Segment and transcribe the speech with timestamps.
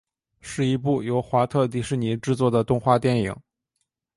[0.39, 3.35] 是一部由华特迪士尼制作的动画电影。